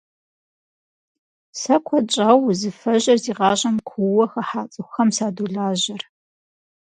Сэ 1.59 1.75
куэд 1.85 2.05
щӏауэ 2.13 2.45
узыфэжьыр 2.49 3.19
зи 3.23 3.33
гъащӏэм 3.37 3.77
куууэ 3.87 4.25
хыхьа 4.31 4.63
цӏыхухэм 4.71 5.09
садолажьэр. 5.15 6.01